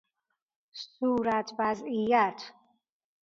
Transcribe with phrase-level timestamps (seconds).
[0.73, 2.51] صورت وضعیت